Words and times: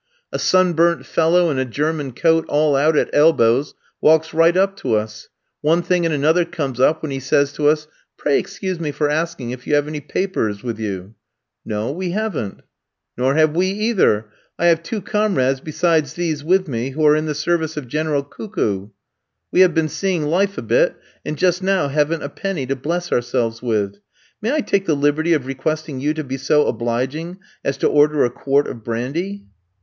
A 0.31 0.39
sunburnt 0.39 1.05
fellow 1.05 1.51
in 1.51 1.59
a 1.59 1.63
German 1.63 2.13
coat 2.13 2.45
all 2.49 2.75
out 2.75 2.97
at 2.97 3.11
elbows, 3.13 3.75
walks 4.01 4.33
right 4.33 4.57
up 4.57 4.75
to 4.77 4.95
us. 4.95 5.29
One 5.61 5.83
thing 5.83 6.07
and 6.07 6.15
another 6.15 6.43
comes 6.43 6.79
up, 6.79 7.03
when 7.03 7.11
he 7.11 7.19
says 7.19 7.53
to 7.53 7.67
us: 7.67 7.87
"'Pray 8.17 8.39
excuse 8.39 8.79
me 8.79 8.89
for 8.91 9.11
asking 9.11 9.51
if 9.51 9.67
you 9.67 9.75
have 9.75 9.87
any 9.87 9.99
papers 9.99 10.55
[passport] 10.55 10.65
with 10.65 10.79
you?' 10.79 11.13
"'No, 11.63 11.91
we 11.91 12.09
haven't.' 12.13 12.63
"'Nor 13.15 13.35
have 13.35 13.55
we 13.55 13.67
either. 13.67 14.25
I 14.57 14.65
have 14.69 14.81
two 14.81 15.01
comrades 15.01 15.59
besides 15.59 16.15
these 16.15 16.43
with 16.43 16.67
me 16.67 16.89
who 16.89 17.05
are 17.05 17.15
in 17.15 17.27
the 17.27 17.35
service 17.35 17.77
of 17.77 17.87
General 17.87 18.23
Cuckoo 18.23 18.49
[forest 18.55 18.55
tramps, 18.55 18.73
i.e., 18.73 18.87
who 18.87 18.87
hear 18.87 18.87
the 18.87 18.87
birds 18.89 19.31
sing]. 19.37 19.49
We 19.51 19.59
have 19.59 19.75
been 19.75 19.89
seeing 20.27 20.31
life 20.31 20.57
a 20.57 20.61
bit, 20.63 20.95
and 21.23 21.37
just 21.37 21.61
now 21.61 21.89
haven't 21.89 22.23
a 22.23 22.29
penny 22.29 22.65
to 22.65 22.75
bless 22.75 23.11
ourselves 23.11 23.61
with. 23.61 23.99
May 24.41 24.51
I 24.51 24.61
take 24.61 24.87
the 24.87 24.95
liberty 24.95 25.33
of 25.33 25.45
requesting 25.45 25.99
you 25.99 26.15
to 26.15 26.23
be 26.23 26.37
so 26.37 26.65
obliging 26.65 27.37
as 27.63 27.77
to 27.77 27.87
order 27.87 28.25
a 28.25 28.31
quart 28.31 28.65
of 28.67 28.83
brandy?' 28.83 29.45